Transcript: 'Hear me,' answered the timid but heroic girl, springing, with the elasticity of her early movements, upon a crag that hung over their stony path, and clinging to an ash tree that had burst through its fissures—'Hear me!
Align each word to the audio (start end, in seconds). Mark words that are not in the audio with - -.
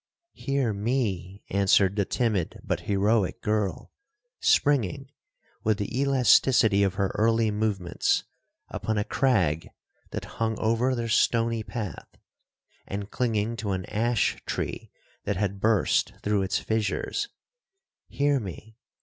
'Hear 0.33 0.73
me,' 0.73 1.43
answered 1.51 1.95
the 1.95 2.05
timid 2.05 2.59
but 2.63 2.79
heroic 2.89 3.39
girl, 3.43 3.91
springing, 4.39 5.11
with 5.63 5.77
the 5.77 5.95
elasticity 5.95 6.81
of 6.81 6.95
her 6.95 7.09
early 7.13 7.51
movements, 7.51 8.23
upon 8.69 8.97
a 8.97 9.03
crag 9.03 9.69
that 10.09 10.25
hung 10.41 10.57
over 10.59 10.95
their 10.95 11.07
stony 11.07 11.61
path, 11.61 12.17
and 12.87 13.11
clinging 13.11 13.55
to 13.57 13.73
an 13.73 13.85
ash 13.91 14.37
tree 14.47 14.89
that 15.25 15.35
had 15.37 15.61
burst 15.61 16.13
through 16.23 16.41
its 16.41 16.57
fissures—'Hear 16.57 18.39
me! 18.39 18.79